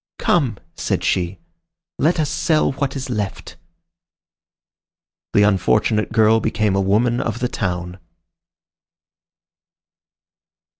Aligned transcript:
"Come!" 0.17 0.57
said 0.75 1.03
she, 1.03 1.37
"let 1.99 2.19
us 2.19 2.27
sell 2.27 2.71
what 2.71 2.95
is 2.95 3.11
left." 3.11 3.55
The 5.33 5.43
unfortunate 5.43 6.11
girl 6.11 6.39
became 6.39 6.75
a 6.75 6.81
woman 6.81 7.21
of 7.21 7.37
the 7.37 7.47
town. 7.47 7.99